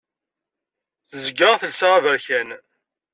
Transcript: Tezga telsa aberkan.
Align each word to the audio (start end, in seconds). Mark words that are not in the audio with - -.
Tezga 1.09 1.51
telsa 1.61 1.87
aberkan. 1.97 2.49